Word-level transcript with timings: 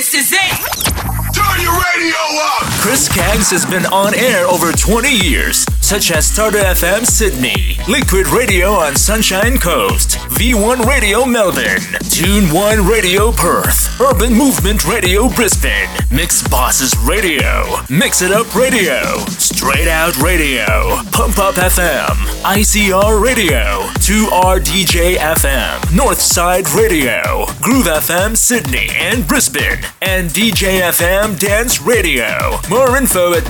This 0.00 0.14
is 0.14 0.32
it. 0.32 0.94
Turn 1.34 1.60
your 1.60 1.74
radio 1.76 2.16
up! 2.40 2.62
Chris 2.80 3.06
Caggs 3.06 3.50
has 3.50 3.66
been 3.66 3.84
on 3.92 4.14
air 4.14 4.46
over 4.46 4.72
20 4.72 5.12
years, 5.12 5.66
such 5.90 6.12
as 6.12 6.24
Starter 6.24 6.58
FM 6.58 7.04
Sydney, 7.04 7.76
Liquid 7.88 8.28
Radio 8.28 8.74
on 8.74 8.94
Sunshine 8.94 9.58
Coast, 9.58 10.18
V1 10.38 10.86
Radio 10.86 11.26
Melbourne, 11.26 11.82
Tune 12.08 12.44
1 12.54 12.86
Radio 12.86 13.32
Perth, 13.32 14.00
Urban 14.00 14.32
Movement 14.32 14.86
Radio 14.86 15.28
Brisbane, 15.28 15.88
Mix 16.12 16.46
Bosses 16.46 16.96
Radio, 16.98 17.64
Mix 17.88 18.22
It 18.22 18.30
Up 18.30 18.54
Radio, 18.54 19.02
Straight 19.30 19.88
Out 19.88 20.16
Radio, 20.18 21.02
Pump 21.10 21.40
Up 21.40 21.56
FM, 21.56 22.14
ICR 22.44 23.20
Radio, 23.20 23.80
2RDJ 23.98 25.16
FM, 25.16 25.80
Northside 25.90 26.72
Radio, 26.72 27.46
Groove 27.60 27.86
FM 27.86 28.36
Sydney 28.36 28.90
and 28.94 29.26
Brisbane, 29.26 29.80
and 30.02 30.30
DJ 30.30 30.82
FM 30.82 31.36
Dance 31.36 31.80
Radio. 31.80 32.60
More 32.68 32.96
info 32.96 33.34
at 33.34 33.42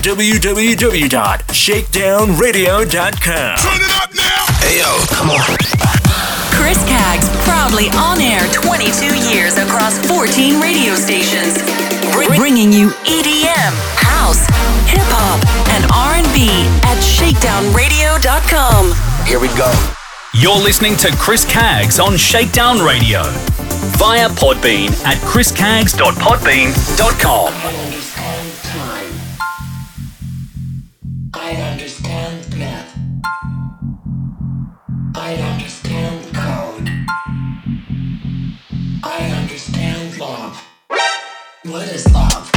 www.shakedownradio.com. 2.31 3.57
Turn 3.57 3.81
it 3.81 3.91
up 4.01 4.13
now! 4.15 4.45
Hey 4.63 4.79
yo, 4.79 5.03
come 5.11 5.29
on. 5.31 5.41
Chris 6.55 6.77
Caggs, 6.87 7.27
proudly 7.43 7.89
on 7.97 8.21
air 8.21 8.47
22 8.53 9.17
years 9.29 9.57
across 9.57 9.97
14 10.07 10.61
radio 10.61 10.95
stations, 10.95 11.57
Br- 12.13 12.33
bringing 12.35 12.71
you 12.71 12.89
EDM, 13.03 13.73
house, 13.97 14.45
hip 14.87 15.03
hop, 15.11 15.43
and 15.75 15.83
R&B 15.91 16.47
at 16.87 16.97
shakedownradio.com. 17.03 18.93
Here 19.27 19.39
we 19.39 19.47
go. 19.57 19.71
You're 20.33 20.55
listening 20.57 20.95
to 20.97 21.11
Chris 21.17 21.43
Caggs 21.45 21.99
on 21.99 22.15
Shakedown 22.17 22.79
Radio 22.79 23.23
via 23.99 24.29
Podbean 24.29 24.89
at 25.05 25.17
chriscaggs.podbean.com. 25.17 27.53
I 31.33 31.53
understand 31.55 31.90
I 35.31 35.35
understand 35.35 36.25
code. 36.35 36.89
I 39.01 39.33
understand 39.41 40.19
love. 40.19 40.61
What 41.63 41.87
is 41.87 42.11
love? 42.11 42.50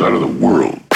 Out 0.00 0.12
of 0.12 0.20
the 0.20 0.26
world. 0.26 0.87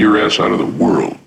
Your 0.00 0.18
ass 0.18 0.40
out 0.40 0.52
of 0.52 0.58
the 0.58 0.66
world. 0.66 1.18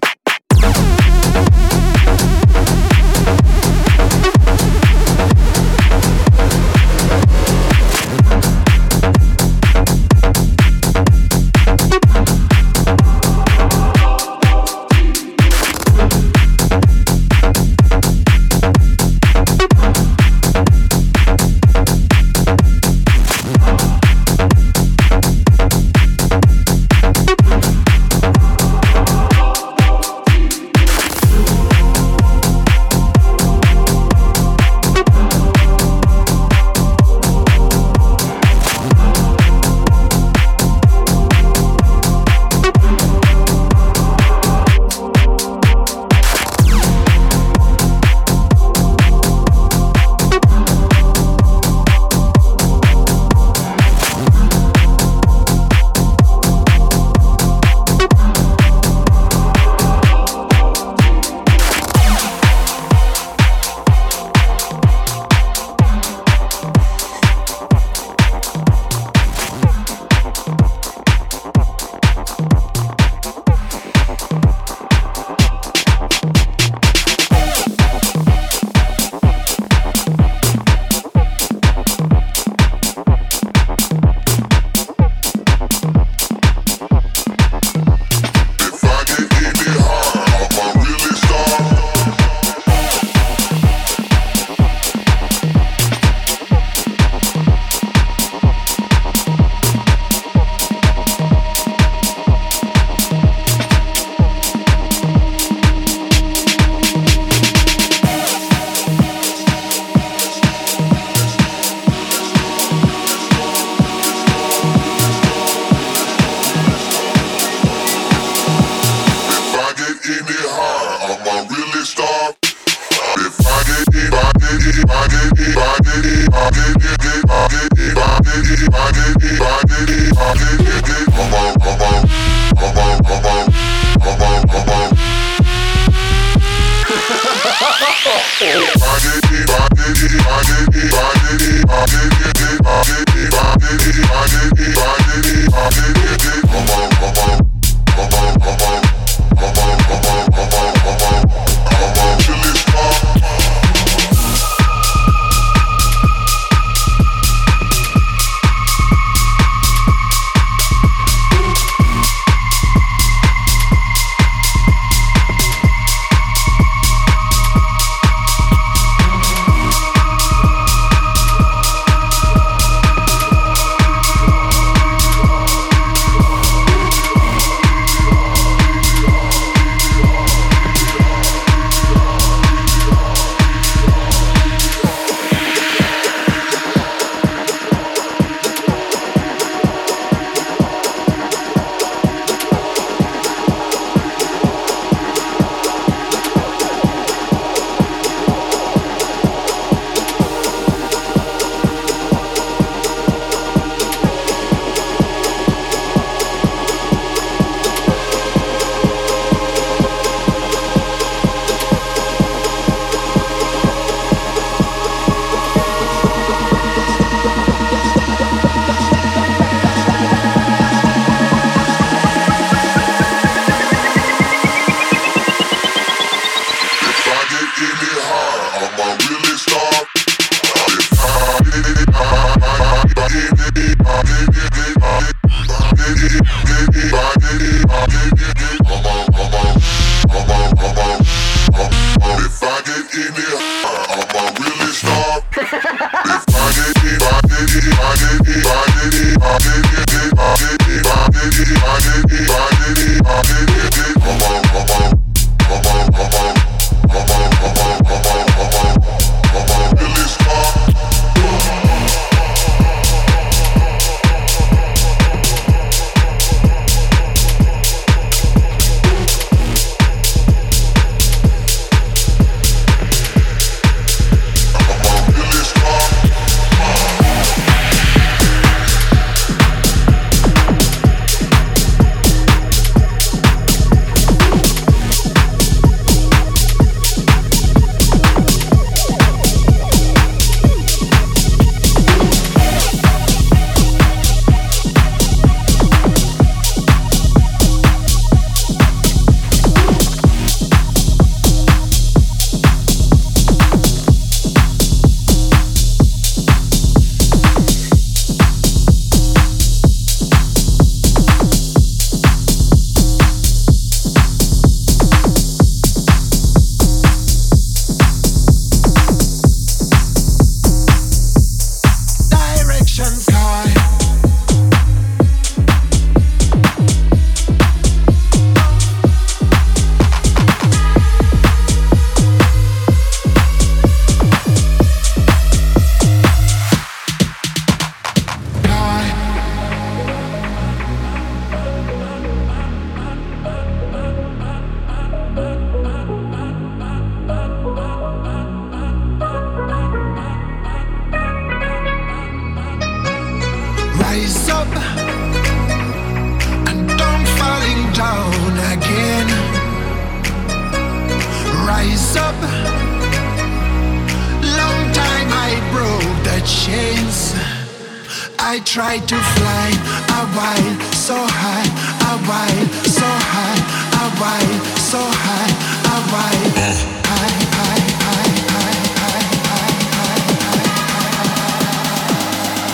try 368.53 368.77
to 368.77 368.95
fly. 368.95 369.49
I 369.89 370.05
ride 370.13 370.61
so 370.75 370.93
high, 370.93 371.49
I 371.89 371.97
ride 372.05 372.49
so 372.69 372.85
high, 372.85 373.41
I 373.81 373.85
ride 373.97 374.41
so 374.59 374.77
high, 374.77 375.33
I 375.65 375.81
ride 375.89 376.37
high, 376.37 376.61
high, 376.85 377.17
high, 377.33 377.65
high, 377.81 378.13
high, 378.29 378.61
high, 378.85 379.57
high, 379.73 380.05
high, 380.53 381.09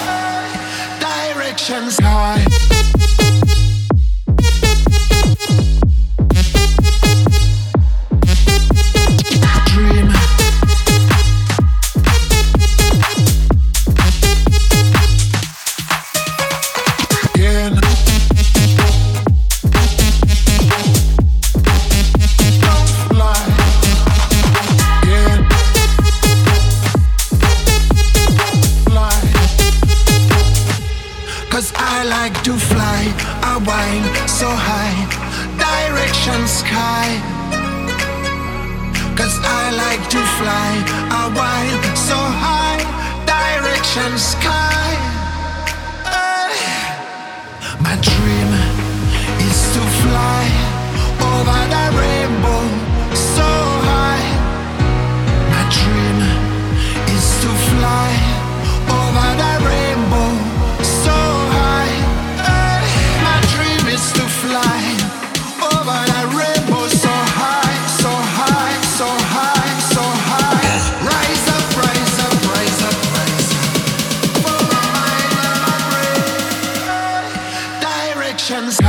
high. 0.07 1.35
Directions 1.35 1.95
high. 1.99 2.79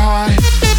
high 0.01 0.70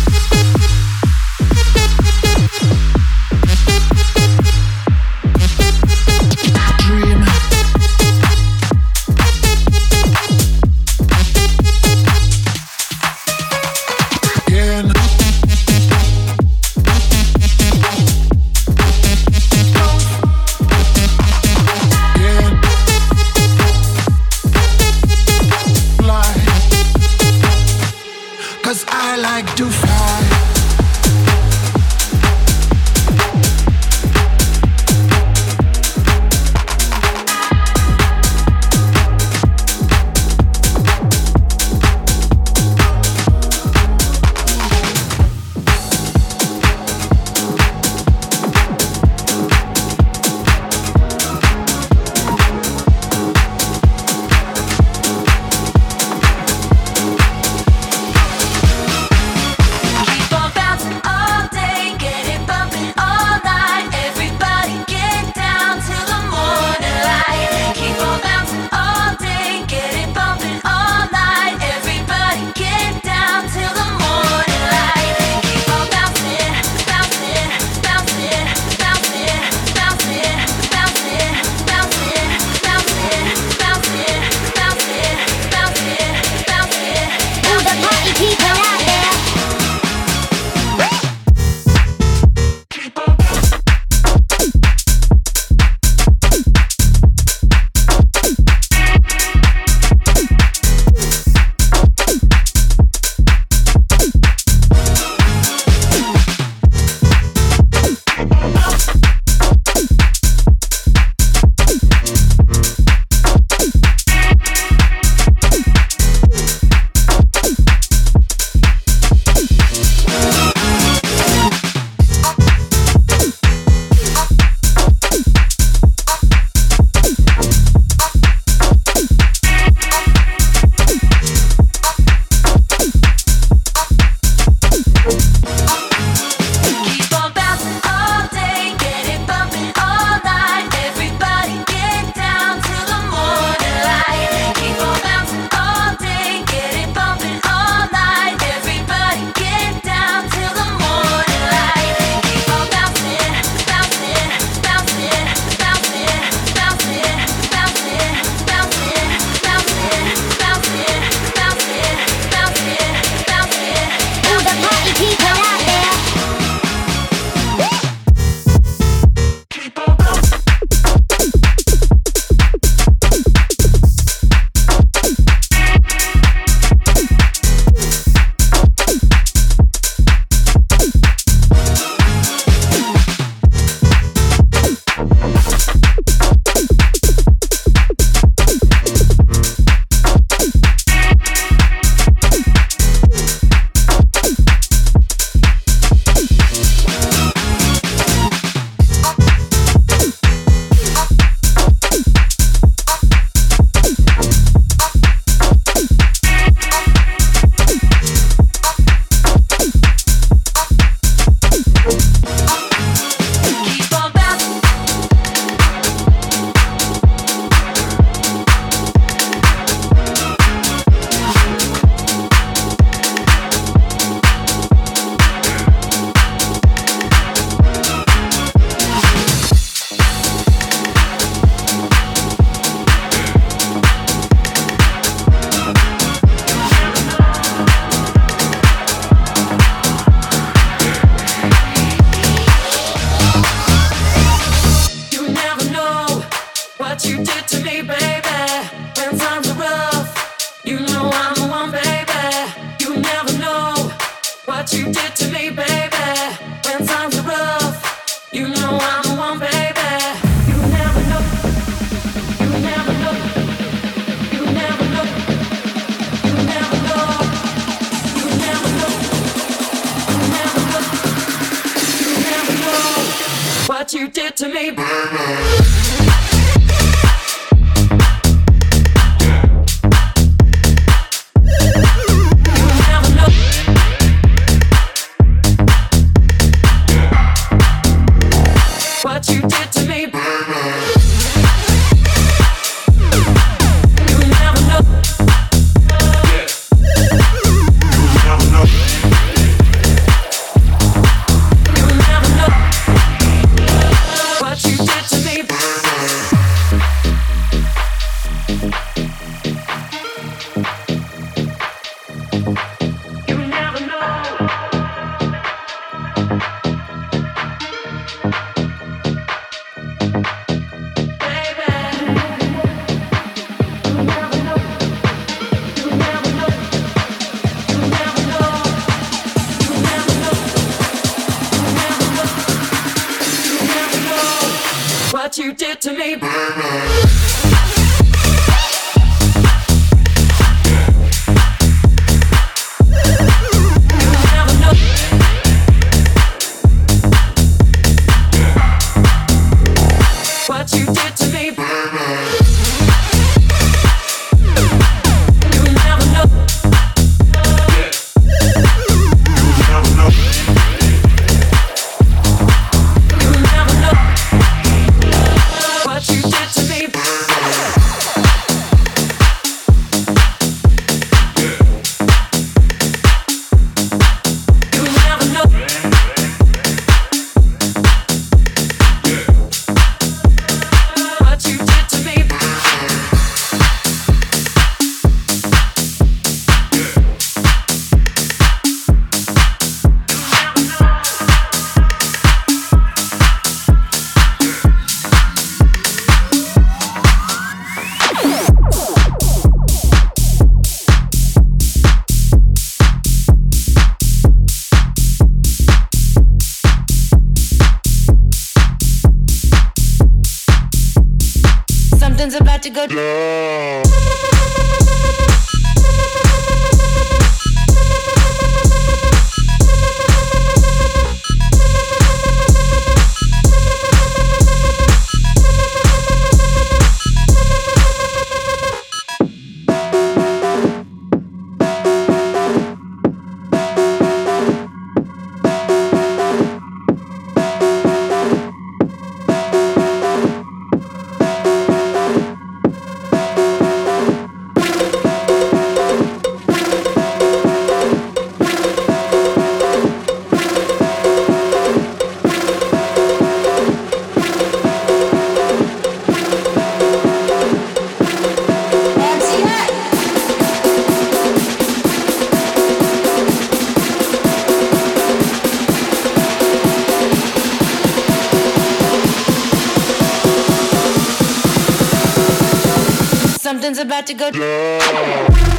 about 473.79 474.07
to 474.07 474.13
go. 474.13 474.31
go, 474.31 475.50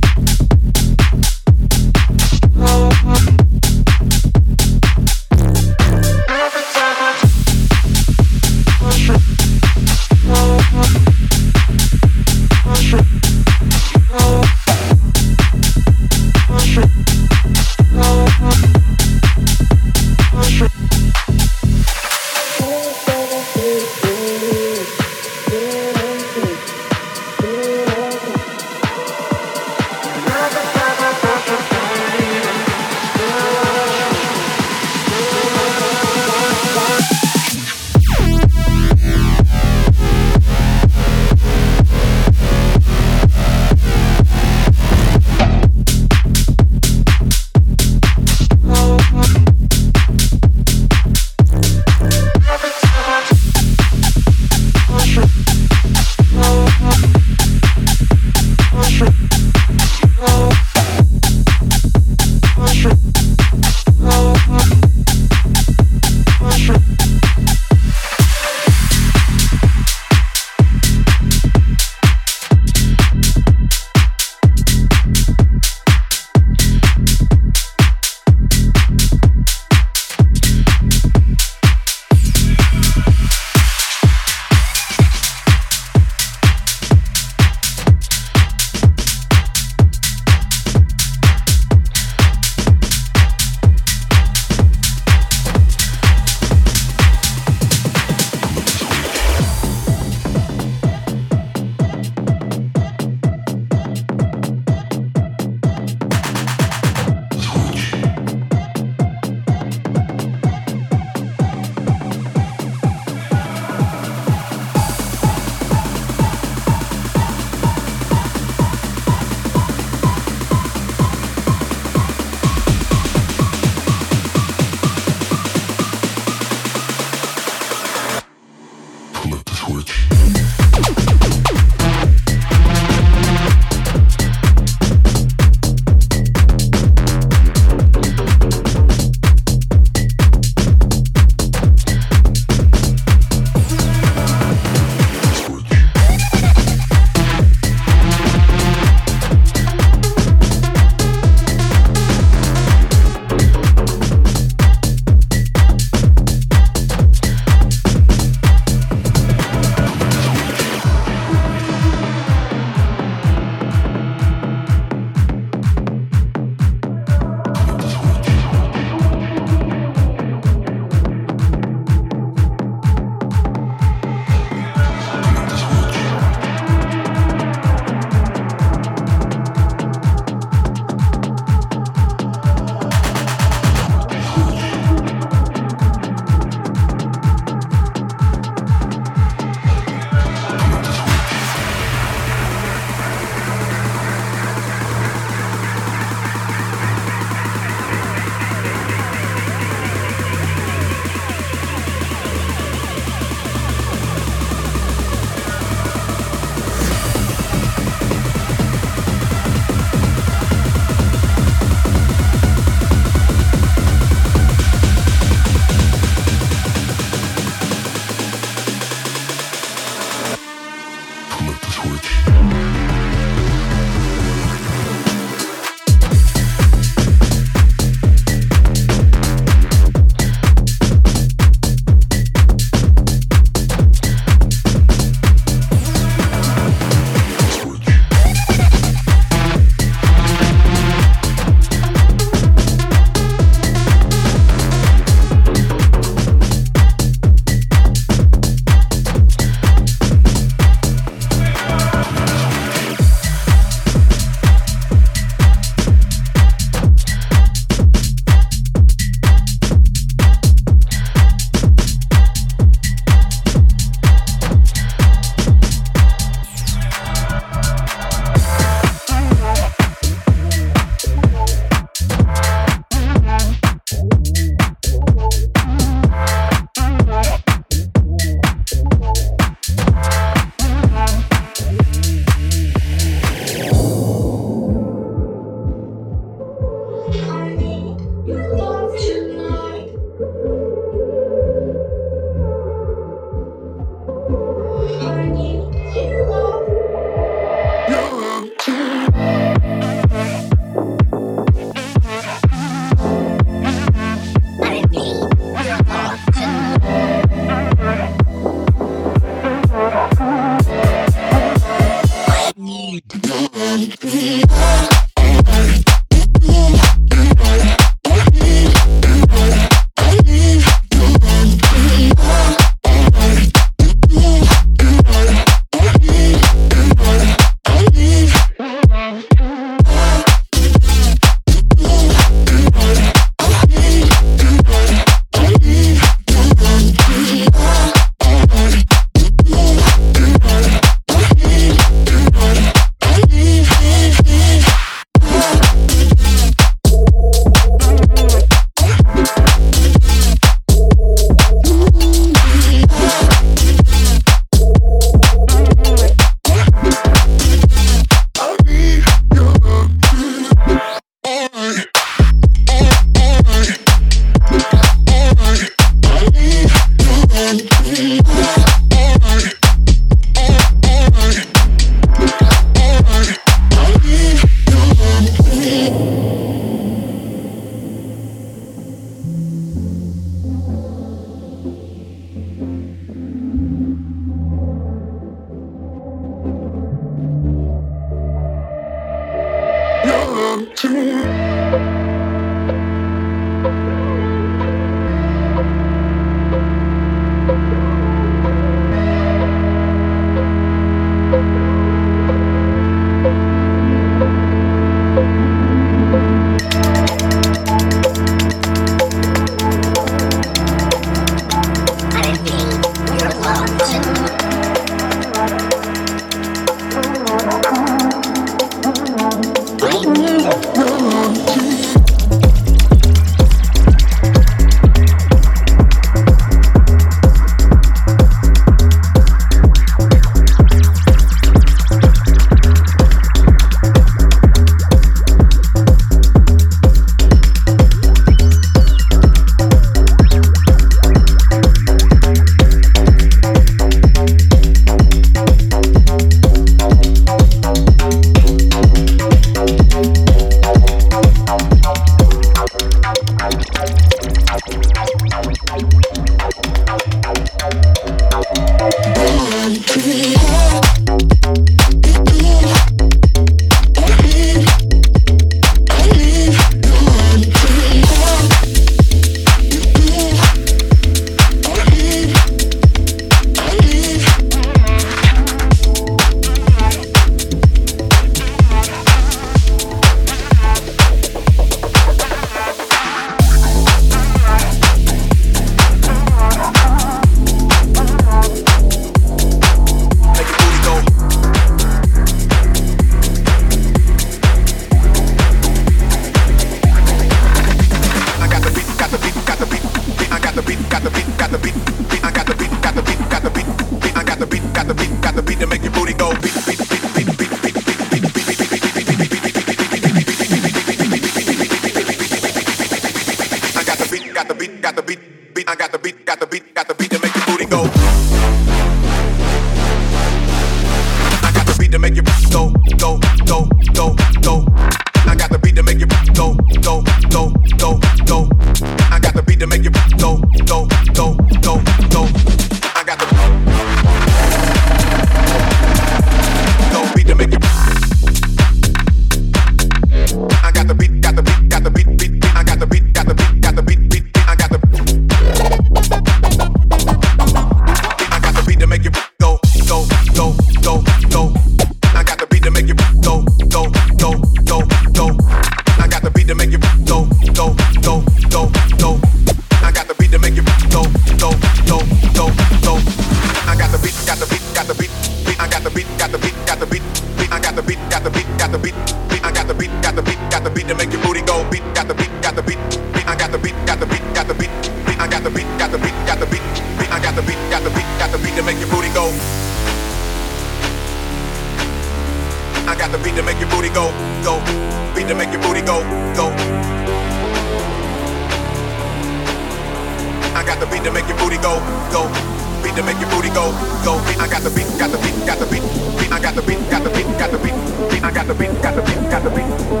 got 598.51 598.57
the 598.57 598.65
beat, 598.65 598.83
got 598.83 598.95
the 598.95 599.01
beat, 599.01 599.31
got. 599.31 599.43
The 599.43 599.49
beat, 599.49 600.00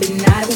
watch 0.00 0.47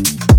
a 0.00 0.02
jiggle 0.02 0.29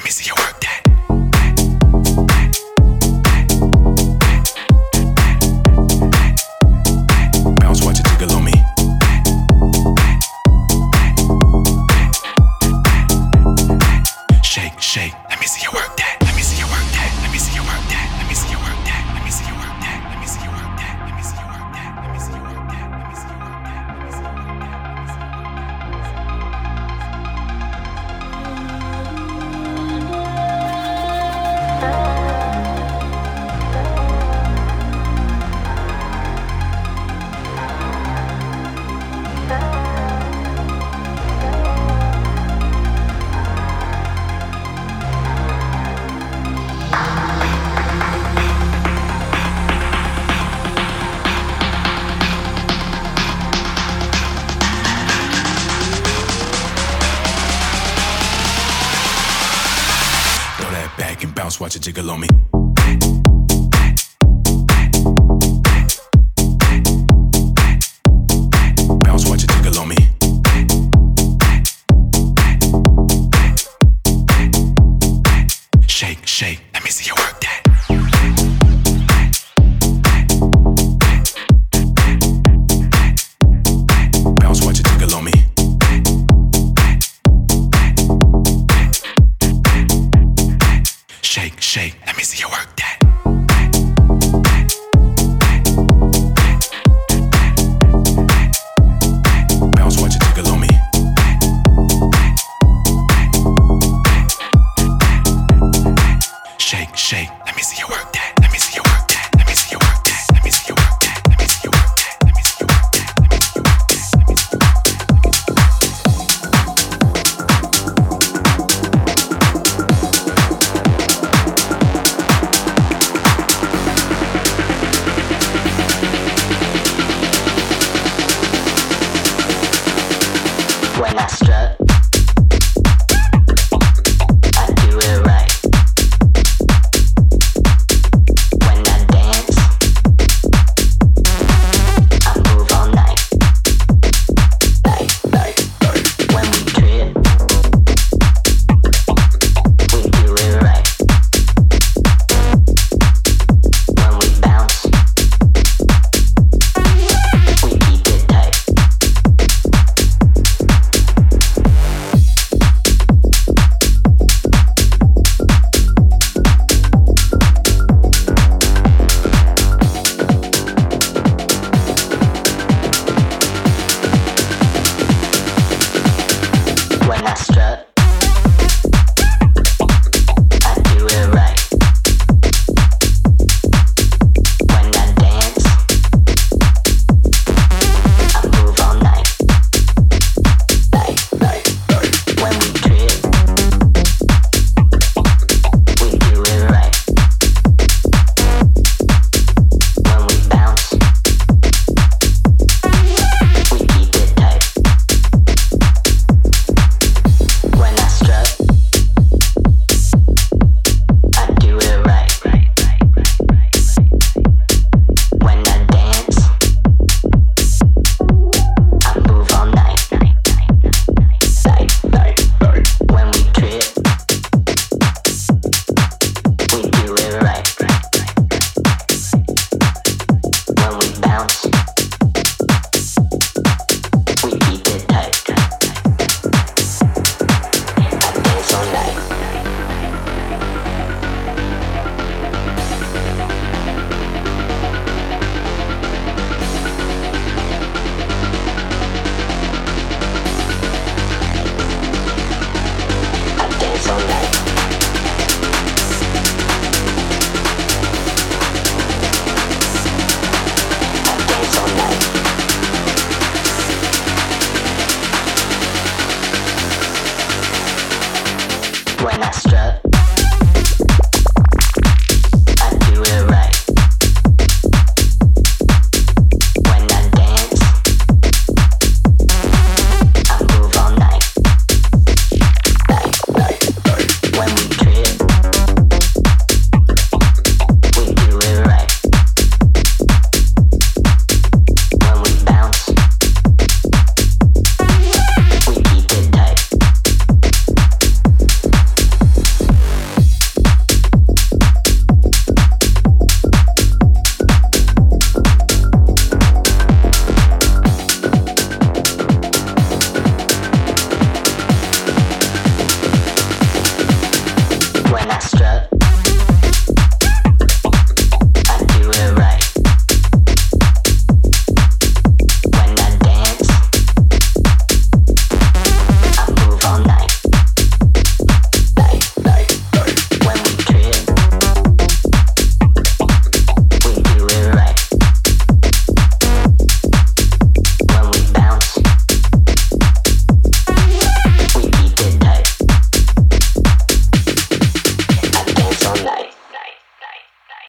on 0.00 0.04
me. 0.04 0.89